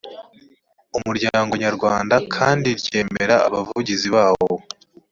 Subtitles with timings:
[0.97, 4.51] umuryango nyarwanda cdi kandi ryemera abavugizi bawo